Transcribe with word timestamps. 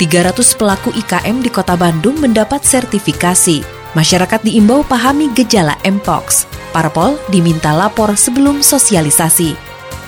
300 0.00 0.56
pelaku 0.56 0.96
IKM 0.96 1.44
di 1.44 1.52
Kota 1.52 1.76
Bandung 1.76 2.16
mendapat 2.24 2.64
sertifikasi. 2.64 3.60
Masyarakat 3.92 4.40
diimbau 4.40 4.80
pahami 4.80 5.28
gejala 5.36 5.76
Mpox. 5.84 6.48
Parpol 6.72 7.20
diminta 7.28 7.76
lapor 7.76 8.16
sebelum 8.16 8.64
sosialisasi. 8.64 9.52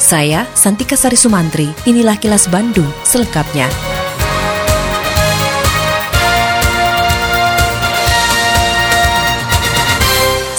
Saya 0.01 0.49
Santika 0.57 0.97
Sari 0.97 1.21
Sumantri, 1.21 1.69
inilah 1.85 2.17
kilas 2.17 2.49
Bandung 2.49 2.89
selengkapnya. 3.05 3.92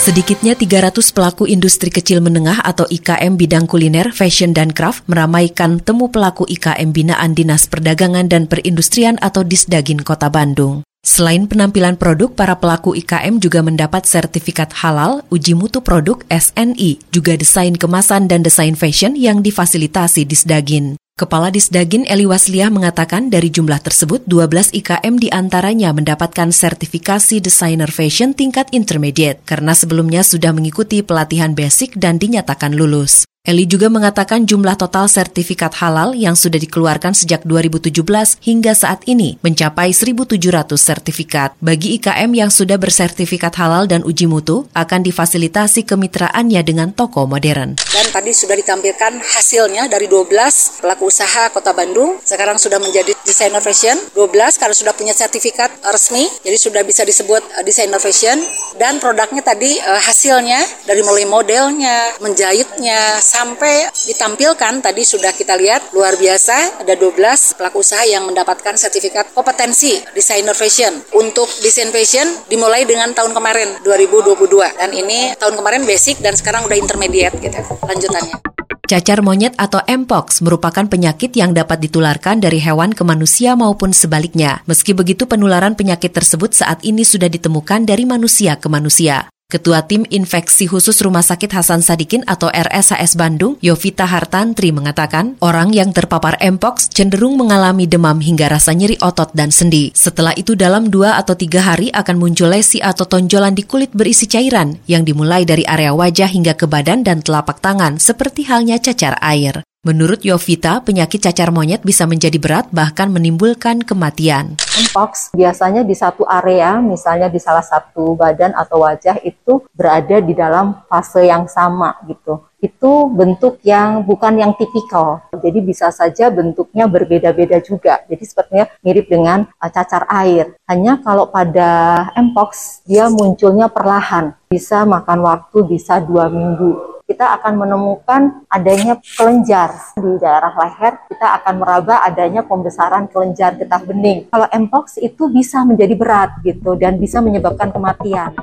Sedikitnya 0.03 0.51
300 0.51 0.99
pelaku 1.15 1.47
industri 1.47 1.87
kecil 1.87 2.19
menengah 2.19 2.59
atau 2.59 2.83
IKM 2.91 3.39
bidang 3.39 3.63
kuliner, 3.71 4.11
fashion, 4.11 4.51
dan 4.51 4.75
craft 4.75 5.07
meramaikan 5.07 5.79
temu 5.79 6.11
pelaku 6.11 6.43
IKM 6.43 6.91
binaan 6.91 7.31
Dinas 7.31 7.71
Perdagangan 7.71 8.27
dan 8.27 8.51
Perindustrian 8.51 9.15
atau 9.23 9.47
Disdagin 9.47 10.03
Kota 10.03 10.27
Bandung. 10.27 10.83
Selain 11.03 11.43
penampilan 11.51 11.99
produk, 11.99 12.31
para 12.31 12.55
pelaku 12.55 12.95
IKM 12.95 13.43
juga 13.43 13.59
mendapat 13.59 14.07
sertifikat 14.07 14.71
halal, 14.71 15.19
uji 15.27 15.51
mutu 15.51 15.83
produk 15.83 16.23
SNI, 16.31 16.95
juga 17.11 17.35
desain 17.35 17.75
kemasan 17.75 18.31
dan 18.31 18.39
desain 18.39 18.71
fashion 18.71 19.19
yang 19.19 19.43
difasilitasi 19.43 20.23
Disdagin. 20.23 20.95
Kepala 21.19 21.51
Disdagin 21.51 22.07
Eli 22.07 22.23
Wasliah 22.23 22.71
mengatakan 22.71 23.27
dari 23.27 23.51
jumlah 23.51 23.83
tersebut 23.83 24.23
12 24.31 24.71
IKM 24.79 25.19
di 25.19 25.27
antaranya 25.27 25.91
mendapatkan 25.91 26.55
sertifikasi 26.55 27.43
desainer 27.43 27.91
fashion 27.91 28.31
tingkat 28.31 28.71
intermediate 28.71 29.43
karena 29.43 29.75
sebelumnya 29.75 30.23
sudah 30.23 30.55
mengikuti 30.55 31.03
pelatihan 31.03 31.51
basic 31.51 31.99
dan 31.99 32.15
dinyatakan 32.15 32.73
lulus. 32.73 33.27
Eli 33.43 33.67
juga 33.67 33.91
mengatakan 33.91 34.47
jumlah 34.47 34.79
total 34.79 35.11
sertifikat 35.11 35.75
halal 35.83 36.15
yang 36.15 36.31
sudah 36.31 36.55
dikeluarkan 36.63 37.11
sejak 37.11 37.43
2017 37.43 38.39
hingga 38.39 38.71
saat 38.71 39.03
ini 39.03 39.35
mencapai 39.43 39.91
1.700 39.91 40.39
sertifikat. 40.79 41.51
Bagi 41.59 41.99
IKM 41.99 42.31
yang 42.31 42.47
sudah 42.47 42.79
bersertifikat 42.79 43.51
halal 43.59 43.83
dan 43.83 44.07
uji 44.07 44.31
mutu, 44.31 44.63
akan 44.71 45.03
difasilitasi 45.03 45.83
kemitraannya 45.83 46.63
dengan 46.63 46.95
toko 46.95 47.27
modern. 47.27 47.75
Dan 47.75 48.07
tadi 48.15 48.31
sudah 48.31 48.55
ditampilkan 48.55 49.19
hasilnya 49.19 49.91
dari 49.91 50.07
12 50.07 50.79
pelaku 50.79 51.11
usaha 51.11 51.51
Kota 51.51 51.75
Bandung, 51.75 52.23
sekarang 52.23 52.55
sudah 52.55 52.79
menjadi 52.79 53.11
desainer 53.27 53.59
fashion, 53.59 53.99
12 54.15 54.55
karena 54.55 54.71
sudah 54.71 54.95
punya 54.95 55.11
sertifikat 55.11 55.67
resmi, 55.91 56.31
jadi 56.47 56.55
sudah 56.55 56.87
bisa 56.87 57.03
disebut 57.03 57.43
uh, 57.59 57.63
desainer 57.67 57.99
fashion, 57.99 58.39
dan 58.79 59.03
produknya 59.03 59.43
tadi 59.43 59.83
uh, 59.83 59.99
hasilnya 59.99 60.63
dari 60.87 61.03
mulai 61.03 61.27
modelnya, 61.27 62.23
menjahitnya, 62.23 63.19
sampai 63.33 63.89
ditampilkan 64.05 64.85
tadi 64.85 65.01
sudah 65.01 65.33
kita 65.33 65.57
lihat 65.57 65.89
luar 65.97 66.13
biasa 66.13 66.85
ada 66.85 66.93
12 66.93 67.57
pelaku 67.57 67.81
usaha 67.81 68.05
yang 68.05 68.29
mendapatkan 68.29 68.77
sertifikat 68.77 69.33
kompetensi 69.33 69.97
desainer 70.13 70.53
fashion 70.53 70.93
untuk 71.17 71.49
desain 71.65 71.89
fashion 71.89 72.29
dimulai 72.45 72.85
dengan 72.85 73.09
tahun 73.17 73.33
kemarin 73.33 73.81
2022 73.81 74.37
dan 74.77 74.93
ini 74.93 75.33
tahun 75.41 75.57
kemarin 75.57 75.81
basic 75.89 76.21
dan 76.21 76.37
sekarang 76.37 76.61
udah 76.69 76.77
intermediate 76.77 77.33
gitu 77.41 77.57
lanjutannya. 77.89 78.37
Cacar 78.83 79.25
monyet 79.25 79.57
atau 79.57 79.81
Mpox 79.81 80.45
merupakan 80.45 80.85
penyakit 80.85 81.33
yang 81.33 81.55
dapat 81.55 81.81
ditularkan 81.81 82.37
dari 82.37 82.61
hewan 82.61 82.93
ke 82.93 83.01
manusia 83.01 83.57
maupun 83.57 83.95
sebaliknya. 83.95 84.61
Meski 84.69 84.93
begitu 84.93 85.25
penularan 85.25 85.73
penyakit 85.73 86.13
tersebut 86.13 86.53
saat 86.53 86.83
ini 86.85 87.01
sudah 87.01 87.31
ditemukan 87.31 87.89
dari 87.89 88.05
manusia 88.05 88.59
ke 88.59 88.69
manusia. 88.69 89.32
Ketua 89.53 89.85
Tim 89.85 90.01
Infeksi 90.09 90.65
Khusus 90.65 90.97
Rumah 91.05 91.21
Sakit 91.21 91.53
Hasan 91.53 91.85
Sadikin 91.85 92.25
atau 92.25 92.49
RSHS 92.49 93.13
Bandung, 93.13 93.61
Yovita 93.61 94.09
Hartantri 94.09 94.73
mengatakan, 94.73 95.37
orang 95.45 95.69
yang 95.69 95.93
terpapar 95.93 96.41
Mpox 96.41 96.89
cenderung 96.89 97.37
mengalami 97.37 97.85
demam 97.85 98.17
hingga 98.17 98.49
rasa 98.49 98.73
nyeri 98.73 98.97
otot 98.97 99.29
dan 99.37 99.53
sendi. 99.53 99.93
Setelah 99.93 100.33
itu 100.33 100.57
dalam 100.57 100.89
dua 100.89 101.21
atau 101.21 101.37
tiga 101.37 101.61
hari 101.61 101.93
akan 101.93 102.17
muncul 102.17 102.49
lesi 102.49 102.81
atau 102.81 103.05
tonjolan 103.05 103.53
di 103.53 103.61
kulit 103.61 103.93
berisi 103.93 104.25
cairan 104.25 104.73
yang 104.89 105.05
dimulai 105.05 105.45
dari 105.45 105.61
area 105.69 105.93
wajah 105.93 106.33
hingga 106.33 106.57
ke 106.57 106.65
badan 106.65 107.05
dan 107.05 107.21
telapak 107.21 107.61
tangan 107.61 108.01
seperti 108.01 108.49
halnya 108.49 108.81
cacar 108.81 109.21
air. 109.21 109.61
Menurut 109.83 110.23
Yovita, 110.23 110.79
penyakit 110.79 111.19
cacar 111.19 111.51
monyet 111.51 111.83
bisa 111.83 112.07
menjadi 112.07 112.39
berat 112.39 112.71
bahkan 112.71 113.11
menimbulkan 113.11 113.83
kematian. 113.83 114.55
Mpox 114.55 115.35
biasanya 115.35 115.83
di 115.83 115.91
satu 115.91 116.23
area, 116.23 116.79
misalnya 116.79 117.27
di 117.27 117.35
salah 117.35 117.59
satu 117.59 118.15
badan 118.15 118.55
atau 118.55 118.87
wajah 118.87 119.19
itu 119.27 119.59
berada 119.75 120.23
di 120.23 120.31
dalam 120.31 120.87
fase 120.87 121.27
yang 121.27 121.51
sama 121.51 121.99
gitu. 122.07 122.47
Itu 122.63 123.11
bentuk 123.11 123.59
yang 123.67 124.07
bukan 124.07 124.39
yang 124.39 124.55
tipikal. 124.55 125.27
Jadi 125.35 125.59
bisa 125.59 125.91
saja 125.91 126.31
bentuknya 126.31 126.87
berbeda-beda 126.87 127.59
juga. 127.59 128.07
Jadi 128.07 128.23
sepertinya 128.23 128.71
mirip 128.87 129.11
dengan 129.11 129.51
uh, 129.59 129.67
cacar 129.67 130.07
air. 130.07 130.55
Hanya 130.63 131.03
kalau 131.03 131.27
pada 131.27 132.07
Mpox 132.15 132.87
dia 132.87 133.11
munculnya 133.11 133.67
perlahan. 133.67 134.31
Bisa 134.47 134.87
makan 134.87 135.27
waktu 135.27 135.59
bisa 135.67 135.99
dua 135.99 136.31
minggu 136.31 136.92
kita 137.13 137.37
akan 137.37 137.61
menemukan 137.61 138.41
adanya 138.49 138.97
kelenjar 138.97 139.69
di 139.93 140.17
daerah 140.17 140.49
leher, 140.49 140.97
kita 141.13 141.37
akan 141.37 141.61
meraba 141.61 142.01
adanya 142.01 142.41
pembesaran 142.41 143.05
kelenjar 143.05 143.53
getah 143.53 143.85
bening. 143.85 144.25
Kalau 144.33 144.49
mpox 144.49 144.97
itu 144.97 145.29
bisa 145.29 145.61
menjadi 145.61 145.93
berat 145.93 146.41
gitu 146.41 146.73
dan 146.73 146.97
bisa 146.97 147.21
menyebabkan 147.21 147.69
kematian. 147.69 148.33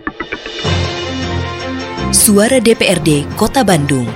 Suara 2.15 2.63
DPRD 2.63 3.27
Kota 3.35 3.67
Bandung. 3.67 4.07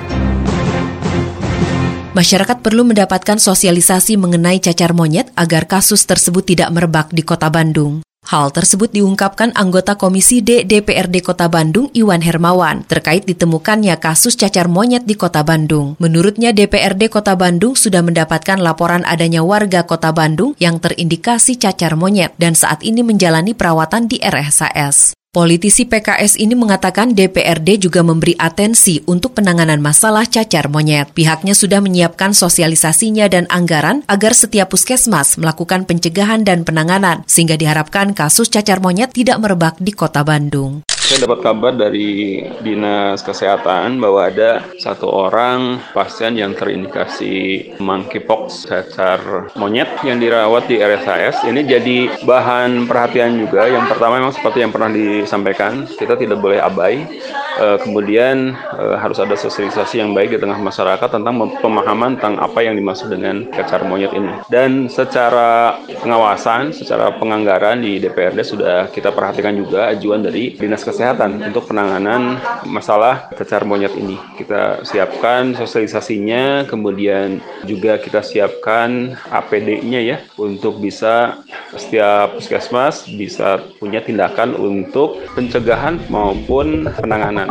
Masyarakat 2.14 2.62
perlu 2.62 2.86
mendapatkan 2.86 3.42
sosialisasi 3.42 4.14
mengenai 4.14 4.62
cacar 4.62 4.94
monyet 4.94 5.34
agar 5.34 5.66
kasus 5.66 6.06
tersebut 6.06 6.46
tidak 6.46 6.70
merebak 6.70 7.10
di 7.10 7.26
Kota 7.26 7.50
Bandung. 7.50 8.06
Hal 8.24 8.48
tersebut 8.56 8.88
diungkapkan 8.88 9.52
anggota 9.52 10.00
Komisi 10.00 10.40
D 10.40 10.64
DPRD 10.64 11.20
Kota 11.20 11.44
Bandung 11.52 11.92
Iwan 11.92 12.24
Hermawan 12.24 12.80
terkait 12.88 13.28
ditemukannya 13.28 14.00
kasus 14.00 14.32
cacar 14.32 14.64
monyet 14.64 15.04
di 15.04 15.12
Kota 15.12 15.44
Bandung. 15.44 16.00
Menurutnya 16.00 16.56
DPRD 16.56 17.12
Kota 17.12 17.36
Bandung 17.36 17.76
sudah 17.76 18.00
mendapatkan 18.00 18.56
laporan 18.56 19.04
adanya 19.04 19.44
warga 19.44 19.84
Kota 19.84 20.08
Bandung 20.16 20.56
yang 20.56 20.80
terindikasi 20.80 21.60
cacar 21.60 22.00
monyet 22.00 22.32
dan 22.40 22.56
saat 22.56 22.80
ini 22.80 23.04
menjalani 23.04 23.52
perawatan 23.52 24.08
di 24.08 24.16
RSAS. 24.24 25.23
Politisi 25.34 25.82
PKS 25.82 26.38
ini 26.38 26.54
mengatakan 26.54 27.10
DPRD 27.10 27.90
juga 27.90 28.06
memberi 28.06 28.38
atensi 28.38 29.02
untuk 29.10 29.34
penanganan 29.34 29.82
masalah 29.82 30.30
cacar 30.30 30.70
monyet. 30.70 31.10
Pihaknya 31.10 31.58
sudah 31.58 31.82
menyiapkan 31.82 32.30
sosialisasinya 32.30 33.26
dan 33.26 33.50
anggaran 33.50 34.06
agar 34.06 34.30
setiap 34.30 34.70
puskesmas 34.70 35.34
melakukan 35.34 35.90
pencegahan 35.90 36.46
dan 36.46 36.62
penanganan, 36.62 37.26
sehingga 37.26 37.58
diharapkan 37.58 38.14
kasus 38.14 38.46
cacar 38.46 38.78
monyet 38.78 39.10
tidak 39.10 39.42
merebak 39.42 39.74
di 39.82 39.90
kota 39.90 40.22
Bandung. 40.22 40.86
Saya 41.04 41.28
dapat 41.28 41.44
kabar 41.44 41.76
dari 41.76 42.40
Dinas 42.64 43.20
Kesehatan 43.20 44.00
bahwa 44.00 44.24
ada 44.24 44.64
satu 44.80 45.04
orang 45.04 45.76
pasien 45.92 46.32
yang 46.32 46.56
terindikasi 46.56 47.76
monkeypox 47.76 48.64
cacar 48.64 49.52
monyet 49.52 50.00
yang 50.00 50.16
dirawat 50.16 50.64
di 50.64 50.80
RSAS. 50.80 51.44
Ini 51.44 51.60
jadi 51.68 52.24
bahan 52.24 52.88
perhatian 52.88 53.36
juga. 53.36 53.68
Yang 53.68 53.92
pertama 53.92 54.16
memang 54.16 54.32
seperti 54.32 54.64
yang 54.64 54.72
pernah 54.72 54.88
disampaikan, 55.24 55.88
kita 55.88 56.14
tidak 56.20 56.38
boleh 56.38 56.60
abai. 56.60 57.08
E, 57.54 57.66
kemudian 57.82 58.54
e, 58.54 58.84
harus 58.98 59.18
ada 59.22 59.38
sosialisasi 59.38 60.02
yang 60.02 60.10
baik 60.12 60.34
di 60.34 60.38
tengah 60.42 60.58
masyarakat 60.58 61.06
tentang 61.06 61.34
pemahaman 61.62 62.18
tentang 62.18 62.40
apa 62.42 62.60
yang 62.62 62.74
dimaksud 62.74 63.10
dengan 63.10 63.46
cacar 63.50 63.86
monyet 63.86 64.10
ini. 64.14 64.32
Dan 64.50 64.90
secara 64.90 65.78
pengawasan, 66.02 66.74
secara 66.74 67.14
penganggaran 67.14 67.82
di 67.82 68.02
DPRD 68.02 68.40
sudah 68.42 68.90
kita 68.90 69.14
perhatikan 69.14 69.54
juga 69.54 69.90
ajuan 69.94 70.22
dari 70.22 70.54
Dinas 70.58 70.82
Kesehatan 70.82 71.40
untuk 71.40 71.70
penanganan 71.70 72.38
masalah 72.66 73.30
cacar 73.34 73.62
monyet 73.64 73.94
ini. 73.94 74.18
Kita 74.38 74.82
siapkan 74.82 75.54
sosialisasinya, 75.54 76.66
kemudian 76.66 77.38
juga 77.64 77.98
kita 77.98 78.20
siapkan 78.20 79.14
APD-nya 79.30 80.00
ya 80.02 80.16
untuk 80.38 80.82
bisa 80.82 81.40
setiap 81.74 82.38
puskesmas 82.38 83.06
bisa 83.10 83.58
punya 83.78 83.98
tindakan 84.02 84.54
untuk 84.54 85.22
pencegahan 85.34 85.98
maupun 86.08 86.86
penanganan. 86.98 87.43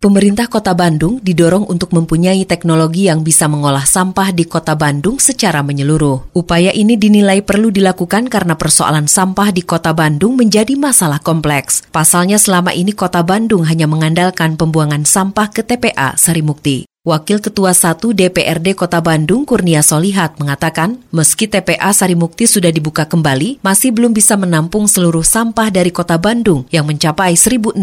Pemerintah 0.00 0.48
Kota 0.48 0.72
Bandung 0.72 1.20
didorong 1.20 1.68
untuk 1.68 1.92
mempunyai 1.92 2.48
teknologi 2.48 3.06
yang 3.12 3.20
bisa 3.20 3.46
mengolah 3.46 3.84
sampah 3.84 4.32
di 4.32 4.48
Kota 4.48 4.72
Bandung 4.72 5.20
secara 5.20 5.60
menyeluruh. 5.60 6.32
Upaya 6.32 6.72
ini 6.72 6.96
dinilai 6.96 7.44
perlu 7.44 7.68
dilakukan 7.68 8.32
karena 8.32 8.56
persoalan 8.56 9.06
sampah 9.06 9.52
di 9.52 9.60
Kota 9.60 9.92
Bandung 9.92 10.40
menjadi 10.40 10.72
masalah 10.74 11.20
kompleks. 11.20 11.84
Pasalnya 11.92 12.40
selama 12.40 12.72
ini 12.72 12.96
Kota 12.96 13.20
Bandung 13.20 13.68
hanya 13.68 13.84
mengandalkan 13.84 14.56
pembuangan 14.56 15.04
sampah 15.04 15.52
ke 15.52 15.60
TPA 15.62 16.16
Sarimukti. 16.16 16.88
Wakil 17.00 17.40
Ketua 17.40 17.72
1 17.72 18.12
DPRD 18.12 18.76
Kota 18.76 19.00
Bandung 19.00 19.48
Kurnia 19.48 19.80
Solihat 19.80 20.36
mengatakan, 20.36 21.00
meski 21.08 21.48
TPA 21.48 21.96
Sarimukti 21.96 22.44
sudah 22.44 22.68
dibuka 22.68 23.08
kembali, 23.08 23.56
masih 23.64 23.88
belum 23.96 24.12
bisa 24.12 24.36
menampung 24.36 24.84
seluruh 24.84 25.24
sampah 25.24 25.72
dari 25.72 25.96
Kota 25.96 26.20
Bandung 26.20 26.68
yang 26.68 26.84
mencapai 26.84 27.40
1.600 27.40 27.80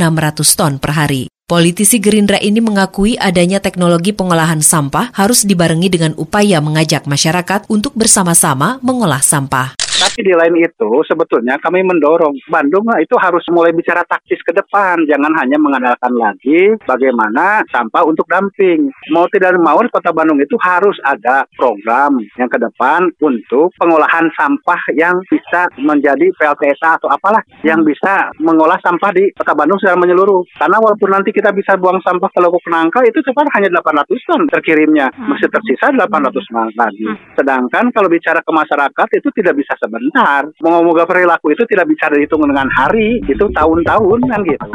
ton 0.54 0.78
per 0.78 0.94
hari. 0.94 1.34
Politisi 1.50 1.98
Gerindra 1.98 2.38
ini 2.38 2.62
mengakui 2.62 3.18
adanya 3.18 3.58
teknologi 3.58 4.14
pengolahan 4.14 4.62
sampah 4.62 5.10
harus 5.18 5.50
dibarengi 5.50 5.90
dengan 5.90 6.14
upaya 6.14 6.62
mengajak 6.62 7.10
masyarakat 7.10 7.66
untuk 7.74 7.98
bersama-sama 7.98 8.78
mengolah 8.86 9.25
sampah. 9.25 9.74
Tapi 9.97 10.21
di 10.21 10.29
lain 10.29 10.61
itu 10.61 10.89
sebetulnya 11.09 11.57
kami 11.57 11.81
mendorong 11.81 12.38
Bandung 12.53 12.85
itu 13.01 13.17
harus 13.17 13.41
mulai 13.49 13.73
bicara 13.73 14.05
taktis 14.05 14.38
ke 14.45 14.53
depan, 14.53 15.01
jangan 15.09 15.33
hanya 15.41 15.57
mengandalkan 15.57 16.13
lagi 16.13 16.77
bagaimana 16.85 17.65
sampah 17.73 18.05
untuk 18.05 18.29
dumping. 18.29 18.94
Mau 19.09 19.25
tidak 19.33 19.57
mau 19.57 19.81
Kota 19.89 20.13
Bandung 20.13 20.38
itu 20.38 20.53
harus 20.61 20.94
ada 21.01 21.49
program 21.57 22.21
yang 22.38 22.45
ke 22.45 22.61
depan 22.61 23.09
untuk 23.25 23.73
pengolahan 23.81 24.29
sampah 24.38 24.77
yang 24.94 25.17
bisa 25.33 25.65
menjadi 25.81 26.29
PLTSA 26.38 27.01
atau 27.01 27.09
apalah 27.09 27.41
yang 27.65 27.81
bisa 27.81 28.29
mengolah 28.38 28.77
sampah 28.85 29.09
di 29.17 29.33
Kota 29.33 29.57
Bandung 29.57 29.81
secara 29.81 29.97
menyeluruh. 29.97 30.45
Karena 30.61 30.77
walaupun 30.77 31.09
nanti 31.09 31.33
kita 31.33 31.49
bisa 31.57 31.73
buang 31.73 31.97
sampah 32.05 32.29
ke 32.29 32.38
Lubuk 32.38 32.61
Nangka 32.69 33.01
itu 33.01 33.17
cepat 33.25 33.49
hanya 33.57 33.81
800 33.81 34.29
ton 34.29 34.41
terkirimnya, 34.45 35.09
masih 35.25 35.49
tersisa 35.49 35.89
800 35.89 36.53
ton 36.53 36.69
lagi. 36.77 37.07
Sedangkan 37.33 37.89
kalau 37.89 38.13
bicara 38.13 38.45
ke 38.45 38.51
masyarakat 38.53 39.07
itu 39.17 39.29
tidak 39.33 39.57
bisa 39.57 39.73
sebentar. 39.88 40.44
Moga-moga 40.60 41.07
perilaku 41.07 41.56
itu 41.56 41.63
tidak 41.66 41.88
bisa 41.88 42.12
dihitung 42.12 42.44
dengan 42.44 42.68
hari, 42.75 43.24
itu 43.24 43.45
tahun-tahun 43.56 44.19
kan 44.28 44.39
gitu. 44.44 44.68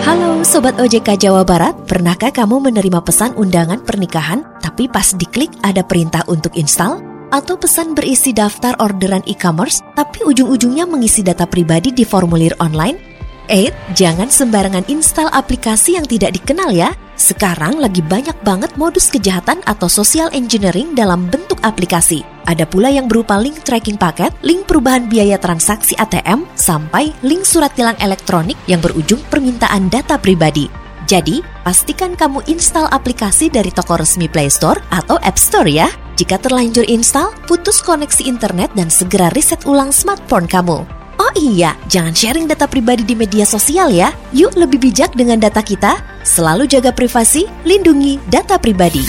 Halo 0.00 0.40
Sobat 0.44 0.80
OJK 0.80 1.28
Jawa 1.28 1.44
Barat, 1.44 1.76
pernahkah 1.84 2.32
kamu 2.32 2.72
menerima 2.72 3.00
pesan 3.04 3.36
undangan 3.36 3.84
pernikahan 3.84 4.44
tapi 4.60 4.88
pas 4.88 5.12
diklik 5.16 5.52
ada 5.60 5.84
perintah 5.84 6.24
untuk 6.28 6.56
install? 6.56 7.00
Atau 7.30 7.54
pesan 7.54 7.94
berisi 7.94 8.34
daftar 8.34 8.74
orderan 8.82 9.22
e-commerce 9.28 9.84
tapi 9.94 10.26
ujung-ujungnya 10.26 10.82
mengisi 10.88 11.22
data 11.22 11.46
pribadi 11.46 11.94
di 11.94 12.02
formulir 12.02 12.56
online? 12.58 12.98
Eh, 13.46 13.70
jangan 13.94 14.30
sembarangan 14.30 14.86
install 14.90 15.30
aplikasi 15.30 15.98
yang 15.98 16.06
tidak 16.06 16.34
dikenal 16.34 16.74
ya. 16.74 16.90
Sekarang 17.20 17.76
lagi 17.76 18.00
banyak 18.00 18.32
banget 18.40 18.72
modus 18.80 19.12
kejahatan 19.12 19.60
atau 19.68 19.92
social 19.92 20.32
engineering 20.32 20.96
dalam 20.96 21.28
bentuk 21.28 21.60
aplikasi. 21.60 22.24
Ada 22.48 22.64
pula 22.64 22.88
yang 22.88 23.12
berupa 23.12 23.36
link 23.36 23.60
tracking 23.60 24.00
paket, 24.00 24.32
link 24.40 24.64
perubahan 24.64 25.04
biaya 25.04 25.36
transaksi 25.36 25.92
ATM, 26.00 26.48
sampai 26.56 27.12
link 27.20 27.44
surat 27.44 27.76
tilang 27.76 28.00
elektronik 28.00 28.56
yang 28.64 28.80
berujung 28.80 29.20
permintaan 29.28 29.92
data 29.92 30.16
pribadi. 30.16 30.72
Jadi, 31.04 31.44
pastikan 31.60 32.16
kamu 32.16 32.40
install 32.48 32.88
aplikasi 32.88 33.52
dari 33.52 33.68
toko 33.68 34.00
resmi 34.00 34.24
Play 34.24 34.48
Store 34.48 34.80
atau 34.88 35.20
App 35.20 35.36
Store 35.36 35.68
ya. 35.68 35.92
Jika 36.16 36.40
terlanjur 36.40 36.88
install, 36.88 37.36
putus 37.44 37.84
koneksi 37.84 38.24
internet 38.24 38.72
dan 38.72 38.88
segera 38.88 39.28
reset 39.36 39.60
ulang 39.68 39.92
smartphone 39.92 40.48
kamu. 40.48 40.99
Oh 41.20 41.28
iya, 41.36 41.76
jangan 41.84 42.16
sharing 42.16 42.48
data 42.48 42.64
pribadi 42.64 43.04
di 43.04 43.12
media 43.12 43.44
sosial 43.44 43.92
ya. 43.92 44.08
Yuk 44.32 44.56
lebih 44.56 44.80
bijak 44.80 45.12
dengan 45.12 45.36
data 45.36 45.60
kita. 45.60 46.00
Selalu 46.24 46.64
jaga 46.64 46.96
privasi, 46.96 47.44
lindungi 47.68 48.16
data 48.32 48.56
pribadi. 48.56 49.04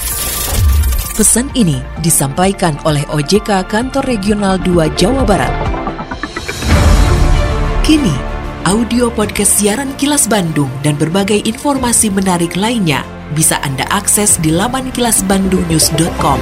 Pesan 1.16 1.48
ini 1.56 1.80
disampaikan 2.04 2.76
oleh 2.84 3.08
OJK 3.08 3.64
Kantor 3.64 4.04
Regional 4.04 4.60
2 4.60 4.92
Jawa 5.00 5.24
Barat. 5.24 5.56
Kini, 7.88 8.16
audio 8.68 9.08
podcast 9.08 9.64
siaran 9.64 9.96
Kilas 9.96 10.28
Bandung 10.28 10.68
dan 10.84 11.00
berbagai 11.00 11.48
informasi 11.48 12.12
menarik 12.12 12.60
lainnya 12.60 13.08
bisa 13.32 13.56
Anda 13.64 13.88
akses 13.88 14.36
di 14.44 14.52
laman 14.52 14.92
kilasbandungnews.com. 14.92 16.40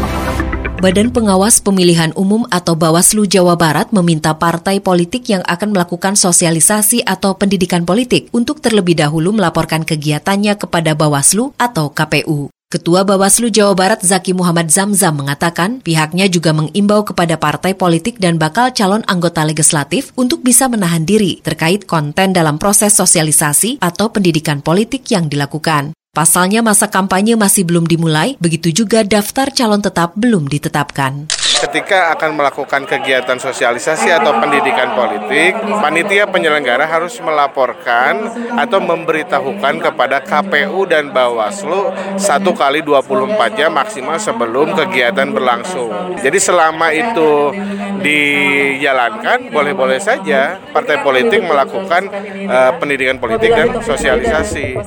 Badan 0.80 1.12
Pengawas 1.12 1.60
Pemilihan 1.60 2.16
Umum 2.16 2.48
atau 2.48 2.72
Bawaslu 2.72 3.28
Jawa 3.28 3.60
Barat 3.60 3.92
meminta 3.92 4.32
partai 4.40 4.80
politik 4.80 5.28
yang 5.28 5.44
akan 5.44 5.76
melakukan 5.76 6.16
sosialisasi 6.16 7.04
atau 7.04 7.36
pendidikan 7.36 7.84
politik 7.84 8.32
untuk 8.32 8.64
terlebih 8.64 8.96
dahulu 8.96 9.36
melaporkan 9.36 9.84
kegiatannya 9.84 10.56
kepada 10.56 10.96
Bawaslu 10.96 11.52
atau 11.60 11.92
KPU. 11.92 12.48
Ketua 12.72 13.04
Bawaslu 13.04 13.52
Jawa 13.52 13.76
Barat 13.76 14.08
Zaki 14.08 14.32
Muhammad 14.32 14.72
Zamzam 14.72 15.20
mengatakan 15.20 15.84
pihaknya 15.84 16.32
juga 16.32 16.56
mengimbau 16.56 17.04
kepada 17.04 17.36
partai 17.36 17.76
politik 17.76 18.16
dan 18.16 18.40
bakal 18.40 18.72
calon 18.72 19.04
anggota 19.04 19.44
legislatif 19.44 20.16
untuk 20.16 20.48
bisa 20.48 20.72
menahan 20.72 21.04
diri 21.04 21.44
terkait 21.44 21.84
konten 21.92 22.32
dalam 22.32 22.56
proses 22.56 22.96
sosialisasi 22.96 23.84
atau 23.84 24.16
pendidikan 24.16 24.64
politik 24.64 25.04
yang 25.12 25.28
dilakukan. 25.28 25.92
Pasalnya 26.10 26.66
masa 26.66 26.90
kampanye 26.90 27.38
masih 27.38 27.70
belum 27.70 27.86
dimulai, 27.86 28.34
begitu 28.42 28.74
juga 28.74 29.06
daftar 29.06 29.54
calon 29.54 29.78
tetap 29.78 30.18
belum 30.18 30.50
ditetapkan 30.50 31.30
ketika 31.60 32.16
akan 32.16 32.40
melakukan 32.40 32.88
kegiatan 32.88 33.36
sosialisasi 33.36 34.08
atau 34.16 34.32
pendidikan 34.40 34.96
politik, 34.96 35.60
panitia 35.60 36.24
penyelenggara 36.24 36.88
harus 36.88 37.20
melaporkan 37.20 38.32
atau 38.56 38.80
memberitahukan 38.80 39.84
kepada 39.84 40.24
KPU 40.24 40.88
dan 40.88 41.12
Bawaslu 41.12 41.92
satu 42.16 42.56
kali 42.56 42.80
24 42.80 43.60
jam 43.60 43.76
maksimal 43.76 44.16
sebelum 44.16 44.72
kegiatan 44.72 45.36
berlangsung. 45.36 46.16
Jadi 46.24 46.40
selama 46.40 46.96
itu 46.96 47.52
dijalankan, 48.00 49.52
boleh-boleh 49.52 50.00
saja 50.00 50.64
partai 50.72 51.04
politik 51.04 51.44
melakukan 51.44 52.08
uh, 52.48 52.72
pendidikan 52.80 53.20
politik 53.20 53.52
dan 53.52 53.84
sosialisasi. 53.84 54.80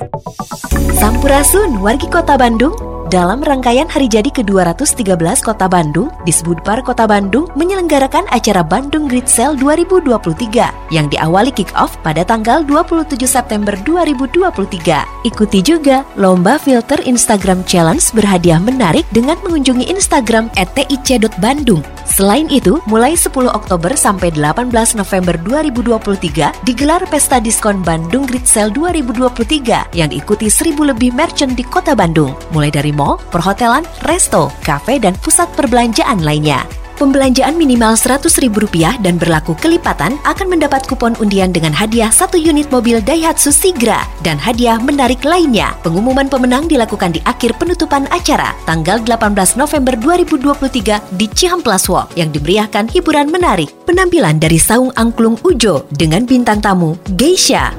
Sampurasun, 1.02 1.82
wargi 1.82 2.06
kota 2.06 2.38
Bandung, 2.38 2.78
dalam 3.10 3.42
rangkaian 3.42 3.90
hari 3.90 4.06
jadi 4.06 4.30
ke-213 4.30 5.42
Kota 5.42 5.66
Bandung, 5.66 6.14
Disbudpar 6.22 6.78
Kota 6.86 7.10
Bandung 7.10 7.50
menyelenggarakan 7.58 8.22
acara 8.30 8.62
Bandung 8.62 9.10
Grid 9.10 9.26
Sale 9.26 9.58
2023 9.58 10.94
yang 10.94 11.10
diawali 11.10 11.50
kick-off 11.50 11.98
pada 12.06 12.22
tanggal 12.22 12.62
27 12.62 13.18
September 13.26 13.74
2023. 13.82 15.26
Ikuti 15.26 15.58
juga 15.66 16.06
Lomba 16.14 16.54
Filter 16.54 17.02
Instagram 17.02 17.66
Challenge 17.66 18.06
berhadiah 18.14 18.62
menarik 18.62 19.02
dengan 19.10 19.42
mengunjungi 19.42 19.90
Instagram 19.90 20.54
@tic.bandung. 20.54 21.82
Selain 22.12 22.44
itu, 22.52 22.76
mulai 22.84 23.16
10 23.16 23.48
Oktober 23.48 23.96
sampai 23.96 24.36
18 24.36 24.68
November 25.00 25.32
2023 25.48 26.60
digelar 26.60 27.00
Pesta 27.08 27.40
Diskon 27.40 27.80
Bandung 27.80 28.28
Grid 28.28 28.44
Sale 28.44 28.68
2023 28.68 29.96
yang 29.96 30.12
diikuti 30.12 30.52
1000 30.52 30.92
lebih 30.92 31.16
merchant 31.16 31.56
di 31.56 31.64
Kota 31.64 31.96
Bandung, 31.96 32.36
mulai 32.52 32.68
dari 32.68 32.92
mall, 32.92 33.16
perhotelan, 33.32 33.88
resto, 34.04 34.52
kafe, 34.60 35.00
dan 35.00 35.16
pusat 35.24 35.48
perbelanjaan 35.56 36.20
lainnya. 36.20 36.81
Pembelanjaan 37.02 37.58
minimal 37.58 37.98
Rp100.000 37.98 39.02
dan 39.02 39.18
berlaku 39.18 39.58
kelipatan 39.58 40.22
akan 40.22 40.46
mendapat 40.46 40.86
kupon 40.86 41.18
undian 41.18 41.50
dengan 41.50 41.74
hadiah 41.74 42.14
satu 42.14 42.38
unit 42.38 42.70
mobil 42.70 43.02
Daihatsu 43.02 43.50
Sigra 43.50 44.06
dan 44.22 44.38
hadiah 44.38 44.78
menarik 44.78 45.26
lainnya. 45.26 45.74
Pengumuman 45.82 46.30
pemenang 46.30 46.70
dilakukan 46.70 47.18
di 47.18 47.20
akhir 47.26 47.58
penutupan 47.58 48.06
acara 48.14 48.54
tanggal 48.70 49.02
18 49.02 49.34
November 49.58 49.98
2023 49.98 51.18
di 51.18 51.26
Cihamplas 51.26 51.90
Walk 51.90 52.14
yang 52.14 52.30
diberiakan 52.30 52.86
hiburan 52.86 53.34
menarik. 53.34 53.74
Penampilan 53.82 54.38
dari 54.38 54.62
Saung 54.62 54.94
Angklung 54.94 55.42
Ujo 55.42 55.90
dengan 55.90 56.22
bintang 56.22 56.62
tamu 56.62 56.94
Geisha. 57.18 57.74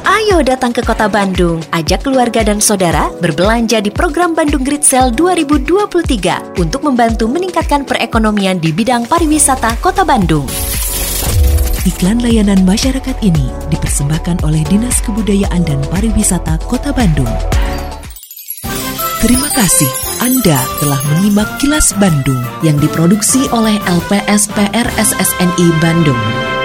Ayo 0.00 0.40
datang 0.40 0.72
ke 0.72 0.80
kota 0.80 1.12
Bandung, 1.12 1.60
ajak 1.76 2.08
keluarga 2.08 2.40
dan 2.40 2.56
saudara 2.56 3.12
berbelanja 3.20 3.84
di 3.84 3.92
program 3.92 4.32
Bandung 4.32 4.64
Grid 4.64 4.80
Sale 4.80 5.12
2023 5.12 6.56
untuk 6.56 6.80
membantu 6.88 7.28
meningkatkan 7.28 7.84
perekonomian 7.84 8.56
di 8.56 8.72
bidang 8.72 9.04
pariwisata 9.04 9.76
kota 9.84 10.00
Bandung. 10.08 10.48
Iklan 11.84 12.20
layanan 12.20 12.60
masyarakat 12.64 13.16
ini 13.24 13.48
dipersembahkan 13.72 14.44
oleh 14.44 14.60
Dinas 14.68 15.00
Kebudayaan 15.00 15.64
dan 15.64 15.80
Pariwisata 15.88 16.60
Kota 16.68 16.92
Bandung. 16.92 17.28
Terima 19.24 19.48
kasih 19.52 19.88
Anda 20.20 20.60
telah 20.80 21.00
menyimak 21.12 21.48
kilas 21.60 21.92
Bandung 21.96 22.40
yang 22.60 22.76
diproduksi 22.80 23.48
oleh 23.52 23.80
LPSPR 23.88 24.88
SSNI 24.96 25.66
Bandung. 25.80 26.59